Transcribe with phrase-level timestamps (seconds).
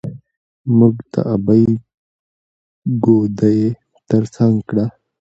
[0.77, 1.65] موږ د ابۍ
[3.03, 3.59] ګودى
[4.09, 4.85] تر څنګ کړه.